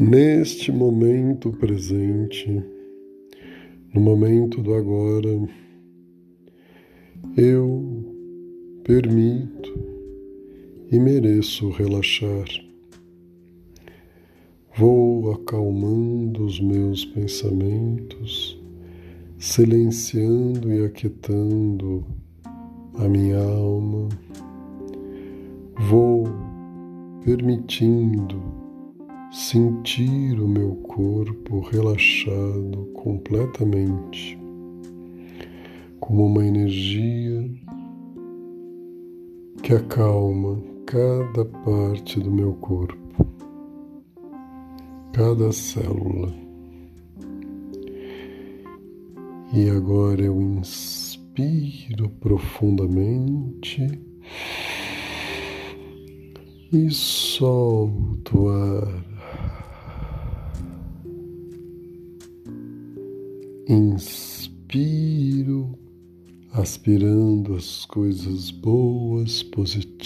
[0.00, 2.64] Neste momento presente,
[3.92, 5.28] no momento do agora,
[7.36, 8.04] eu
[8.84, 9.74] permito
[10.92, 12.46] e mereço relaxar.
[14.76, 18.56] Vou acalmando os meus pensamentos,
[19.36, 22.06] silenciando e aquietando
[22.94, 24.08] a minha alma.
[25.76, 26.22] Vou
[27.24, 28.67] permitindo
[29.30, 34.38] sentir o meu corpo relaxado completamente,
[36.00, 37.50] como uma energia
[39.62, 43.26] que acalma cada parte do meu corpo,
[45.12, 46.32] cada célula.
[49.52, 54.00] E agora eu inspiro profundamente
[56.72, 59.17] e solto o ar.
[63.70, 65.68] Inspiro,
[66.54, 70.00] aspirando as coisas boas, positivas,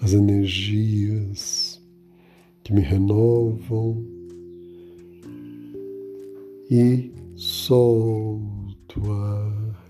[0.00, 1.80] as energias
[2.64, 4.04] que me renovam
[6.68, 9.80] e solto ar,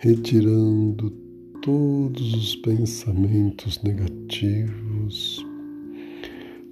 [0.00, 1.08] retirando
[1.62, 5.41] todos os pensamentos negativos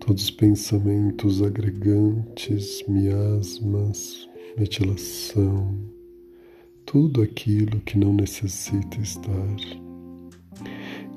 [0.01, 5.79] todos os pensamentos agregantes, miasmas, metilação,
[6.87, 9.57] tudo aquilo que não necessita estar.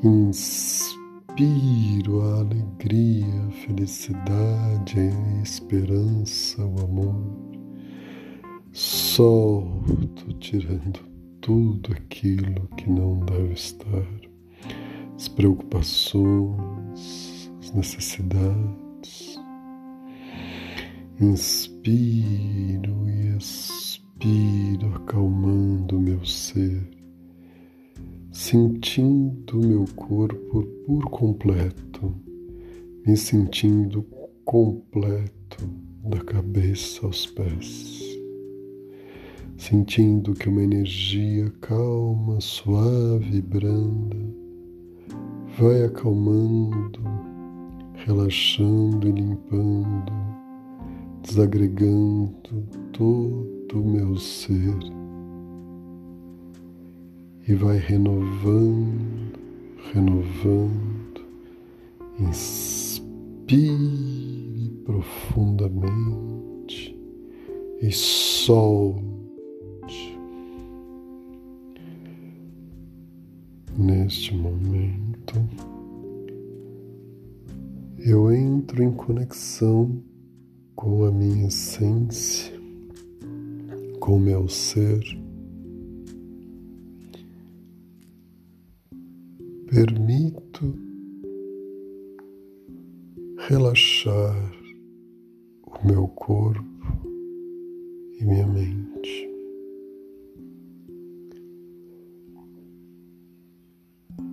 [0.03, 7.25] Inspiro a alegria, a felicidade, a esperança, o amor.
[8.73, 10.99] Solto, tirando
[11.41, 14.07] tudo aquilo que não deve estar,
[15.15, 17.32] as preocupações,
[17.73, 19.39] necessidades.
[21.19, 26.89] Inspiro e expiro, acalmando meu ser,
[28.31, 32.13] sentindo meu corpo por completo,
[33.05, 34.03] me sentindo
[34.43, 35.63] completo
[36.03, 38.01] da cabeça aos pés,
[39.57, 44.17] sentindo que uma energia calma, suave e branda
[45.57, 46.99] vai acalmando,
[48.05, 50.13] relaxando e limpando
[51.23, 54.77] desagregando todo o meu ser
[57.47, 59.39] e vai renovando,
[59.93, 61.23] renovando.
[62.19, 63.61] Inspire
[64.85, 65.75] profundamente
[67.81, 69.03] e solte.
[73.75, 75.33] Neste momento,
[78.05, 80.03] eu entro em conexão
[80.75, 82.53] com a minha essência,
[84.01, 85.01] com o meu ser.
[89.67, 90.77] Permito
[93.47, 94.53] relaxar
[95.65, 96.61] o meu corpo
[98.19, 98.92] e minha mente.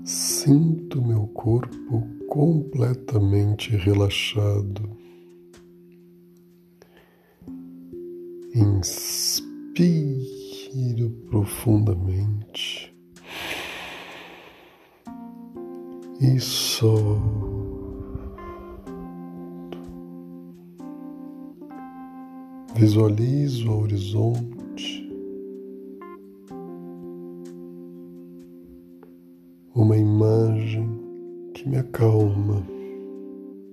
[0.05, 4.97] Sinto meu corpo completamente relaxado.
[8.55, 9.51] Inspiro
[11.29, 12.93] profundamente
[16.21, 17.51] e solto.
[22.75, 24.60] Visualizo o horizonte,
[29.75, 30.89] uma imagem
[31.55, 32.67] que me acalma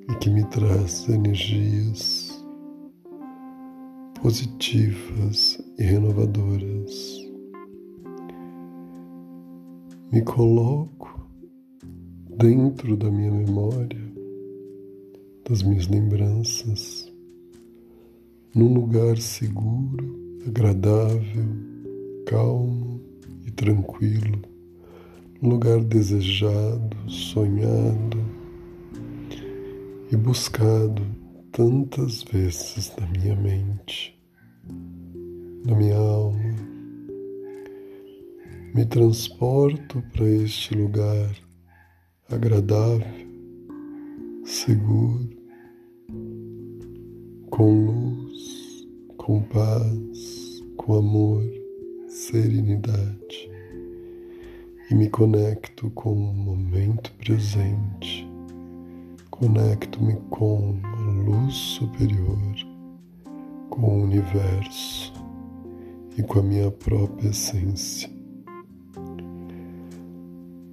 [0.10, 2.44] e que me traz energias
[4.22, 7.28] positivas e renovadoras.
[10.12, 11.28] Me coloco
[12.38, 14.14] dentro da minha memória,
[15.50, 17.12] das minhas lembranças,
[18.54, 20.16] num lugar seguro,
[20.48, 21.48] agradável,
[22.28, 23.02] calmo
[23.46, 24.57] e tranquilo,
[25.42, 28.18] lugar desejado, sonhado
[30.12, 31.04] e buscado
[31.52, 34.18] tantas vezes na minha mente
[35.66, 36.40] da minha alma.
[38.74, 41.36] Me transporto para este lugar
[42.30, 43.28] agradável,
[44.46, 45.30] seguro,
[47.50, 48.88] com luz,
[49.18, 51.44] com paz, com amor,
[55.08, 58.30] me conecto com o momento presente,
[59.32, 62.54] conecto-me com a luz superior,
[63.70, 65.14] com o universo
[66.18, 68.10] e com a minha própria essência.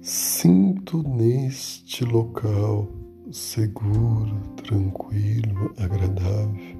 [0.01, 2.89] Sinto neste local
[3.31, 6.75] seguro, tranquilo, agradável,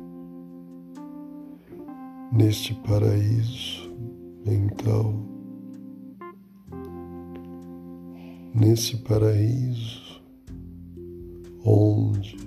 [2.33, 3.89] neste paraíso
[4.45, 5.34] mental,
[8.55, 10.21] nesse paraíso
[11.65, 12.37] onde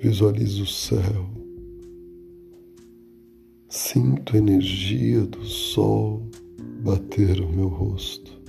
[0.00, 1.28] visualizo o céu,
[3.68, 6.22] sinto a energia do sol
[6.82, 8.40] bater o meu rosto.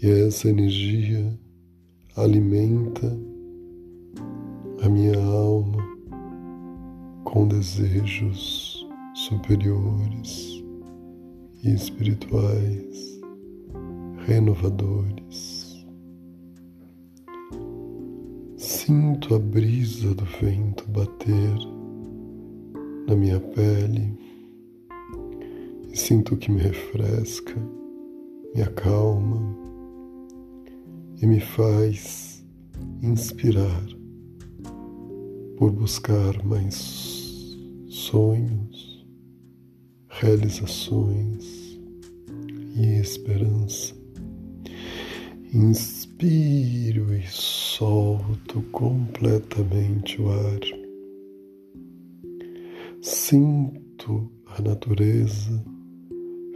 [0.00, 1.36] E essa energia
[2.16, 3.18] alimenta
[4.80, 5.82] a minha alma
[7.24, 10.62] com desejos superiores
[11.64, 13.09] e espirituais
[14.26, 15.86] renovadores.
[18.56, 21.56] Sinto a brisa do vento bater
[23.06, 24.16] na minha pele
[25.92, 27.54] e sinto que me refresca,
[28.54, 29.56] me acalma
[31.20, 32.44] e me faz
[33.02, 33.84] inspirar
[35.56, 37.56] por buscar mais
[37.88, 39.06] sonhos,
[40.08, 41.78] realizações
[42.76, 43.99] e esperança.
[45.52, 50.60] Inspiro e solto completamente o ar.
[53.02, 55.64] Sinto a natureza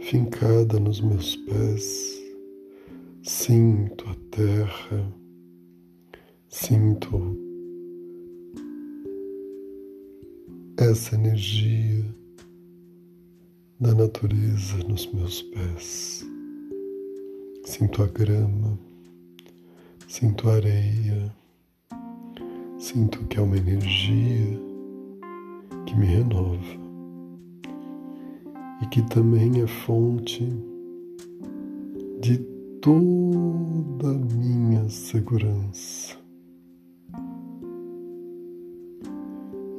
[0.01, 2.25] fincada nos meus pés
[3.27, 5.11] Sinto a terra,
[6.47, 7.35] sinto
[10.77, 12.05] essa energia
[13.79, 16.23] da natureza nos meus pés.
[17.63, 18.77] Sinto a grama,
[20.17, 21.35] sinto areia,
[22.77, 24.57] sinto que é uma energia
[25.85, 26.85] que me renova.
[28.81, 30.47] E que também é fonte
[32.21, 32.37] de
[32.81, 36.15] toda a minha segurança.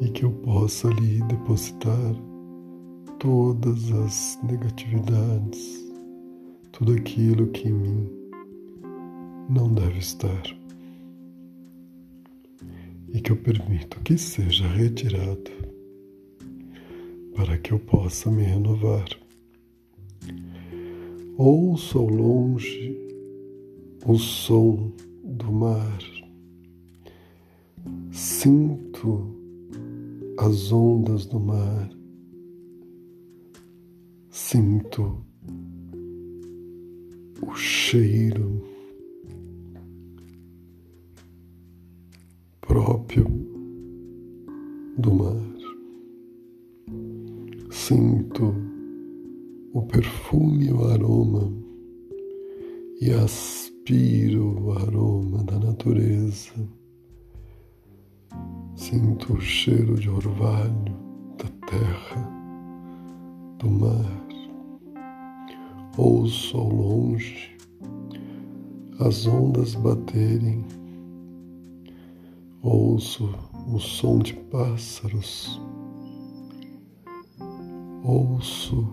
[0.03, 2.15] E que eu possa ali depositar
[3.19, 5.91] todas as negatividades,
[6.73, 8.26] tudo aquilo que em mim
[9.49, 10.43] não deve estar.
[13.13, 15.51] E que eu permito que seja retirado
[17.35, 19.07] para que eu possa me renovar.
[21.37, 22.97] Ouço ao longe
[24.07, 24.91] o som
[25.23, 25.99] do mar,
[28.11, 29.37] sinto
[30.39, 31.91] as ondas do mar,
[34.31, 35.23] sinto
[37.43, 38.56] o cheiro
[42.77, 43.25] próprio
[44.99, 45.35] do mar,
[47.71, 48.55] sinto
[49.73, 51.51] o perfume, o aroma
[53.01, 56.53] e aspiro o aroma da natureza.
[58.75, 60.95] Sinto o cheiro de orvalho
[61.39, 62.31] da terra,
[63.59, 64.27] do mar.
[65.97, 67.57] Ouço ao longe
[69.01, 70.86] as ondas baterem.
[72.69, 73.33] Ouço
[73.73, 75.61] o som de pássaros.
[78.03, 78.89] Ouço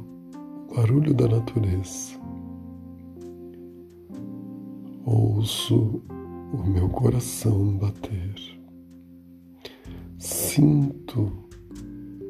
[0.76, 2.14] barulho da natureza.
[5.04, 6.04] Ouço
[6.54, 8.36] o meu coração bater.
[10.20, 11.32] Sinto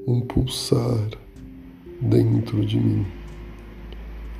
[0.07, 1.09] um pulsar
[2.01, 3.05] dentro de mim,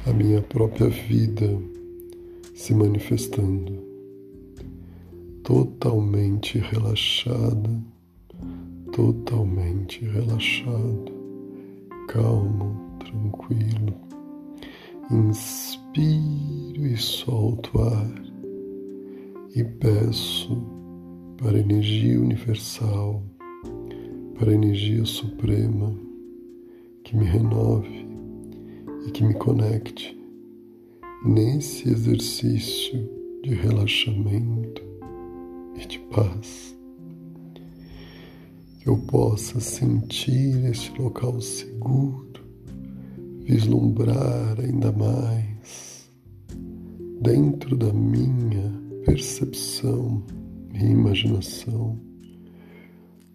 [0.08, 1.62] a minha própria vida
[2.56, 3.83] se manifestando,
[5.44, 7.70] totalmente relaxada,
[8.94, 11.12] totalmente relaxado,
[12.08, 13.94] calmo, tranquilo.
[15.12, 18.24] Inspiro e solto ar
[19.54, 20.64] e peço
[21.38, 23.22] para a energia universal,
[24.40, 25.94] para a energia suprema,
[27.04, 28.08] que me renove
[29.06, 30.18] e que me conecte
[31.26, 33.10] nesse exercício
[33.44, 34.93] de relaxamento
[35.76, 36.76] e de paz.
[38.80, 42.34] Que eu possa sentir este local seguro
[43.46, 46.10] vislumbrar ainda mais
[47.22, 48.72] dentro da minha
[49.06, 50.24] percepção
[50.74, 52.00] e imaginação,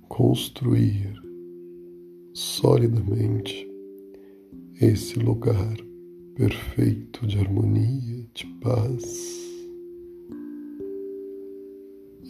[0.09, 1.12] construir
[2.33, 3.66] solidamente
[4.80, 5.76] esse lugar
[6.35, 9.48] perfeito de harmonia, de paz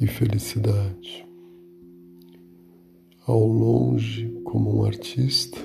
[0.01, 1.27] e felicidade.
[3.27, 5.59] Ao longe, como um artista,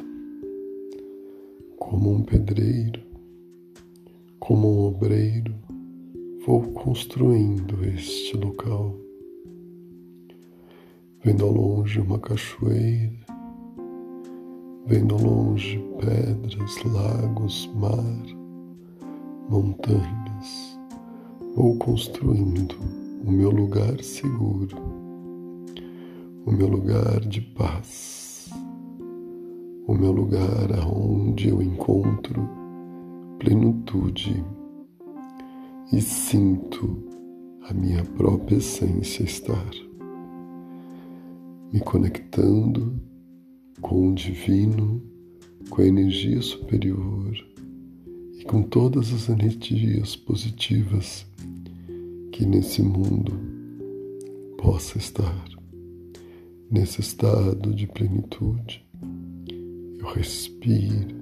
[1.77, 3.01] como um pedreiro,
[4.39, 5.53] como um obreiro,
[6.45, 8.97] vou construindo este local.
[11.23, 13.13] Vendo ao longe uma cachoeira,
[14.87, 18.25] vendo ao longe pedras, lagos, mar,
[19.47, 20.79] montanhas,
[21.55, 24.77] vou construindo o meu lugar seguro,
[26.46, 28.50] o meu lugar de paz,
[29.88, 32.50] o meu lugar aonde eu encontro
[33.39, 34.44] plenitude
[35.94, 37.01] e sinto
[37.70, 39.72] a minha própria essência estar,
[41.72, 42.94] me conectando
[43.80, 45.01] com o divino,
[45.70, 47.34] com a energia superior
[48.38, 51.25] e com todas as energias positivas
[52.33, 53.31] que nesse mundo
[54.57, 55.47] possa estar
[56.69, 58.83] nesse estado de plenitude.
[59.99, 61.15] Eu respiro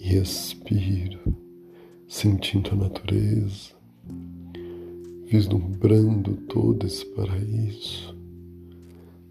[0.00, 1.32] e expiro,
[2.08, 3.70] sentindo a natureza,
[5.26, 8.18] vislumbrando todo esse paraíso,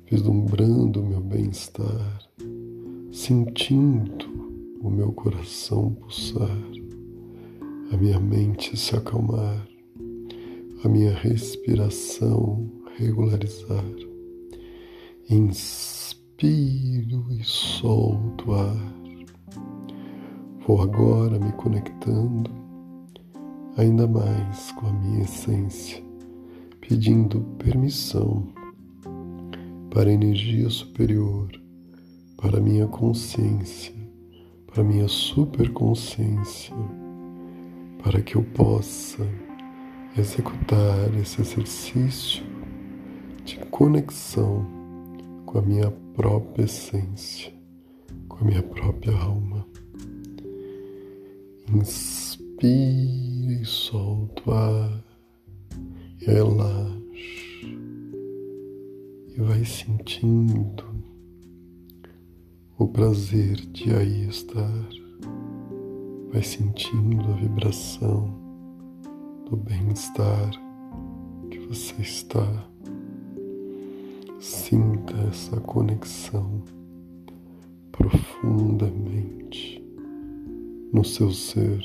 [0.09, 2.21] vislumbrando o meu bem-estar,
[3.11, 4.25] sentindo
[4.81, 6.57] o meu coração pulsar,
[7.91, 9.67] a minha mente se acalmar
[10.83, 13.83] a minha respiração regularizar.
[15.29, 18.93] Inspiro e solto ar.
[20.67, 22.51] Vou agora me conectando
[23.75, 26.03] ainda mais com a minha essência,
[26.79, 28.47] pedindo permissão
[29.89, 31.49] para a energia superior,
[32.37, 33.93] para a minha consciência,
[34.67, 36.75] para a minha superconsciência,
[38.03, 39.27] para que eu possa
[40.19, 42.43] executar esse exercício
[43.45, 44.65] de conexão
[45.45, 47.53] com a minha própria essência,
[48.27, 49.65] com a minha própria alma.
[51.73, 55.03] Inspire e solta o ar,
[56.17, 57.77] relaxe
[59.35, 60.83] e vai sentindo
[62.79, 64.89] o prazer de aí estar,
[66.31, 68.46] vai sentindo a vibração
[69.49, 70.51] do bem-estar
[71.49, 72.67] que você está.
[74.39, 76.61] Sinta essa conexão
[77.93, 79.81] profundamente
[80.91, 81.81] no seu ser,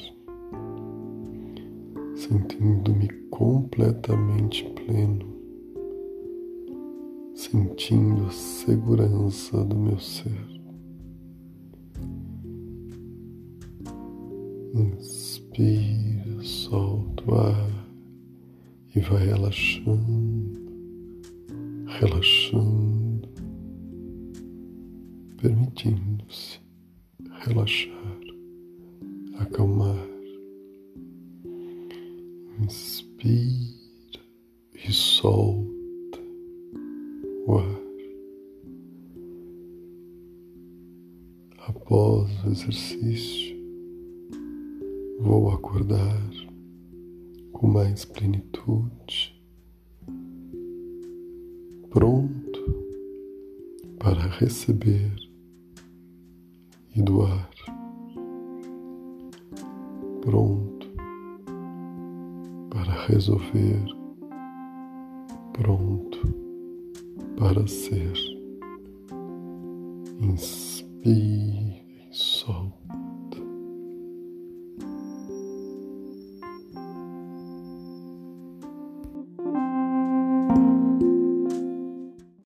[2.17, 5.33] sentindo-me completamente pleno,
[7.35, 10.51] sentindo a segurança do meu ser.
[14.75, 15.92] Inspira,
[18.95, 20.61] e vai relaxando,
[21.87, 23.29] relaxando,
[25.41, 26.61] permitindo-se
[27.45, 28.21] relaxar,
[29.39, 30.13] acalmar.
[32.61, 34.21] Inspira
[34.75, 36.21] e solta
[37.47, 37.83] o ar.
[41.67, 43.57] Após o exercício,
[45.21, 46.22] vou acordar
[47.93, 49.39] mais plenitude,
[51.91, 52.63] pronto
[53.99, 55.15] para receber
[56.97, 57.51] e doar,
[60.23, 60.87] pronto
[62.71, 63.85] para resolver,
[65.53, 66.19] pronto
[67.37, 68.15] para ser.
[70.19, 71.42] Inspire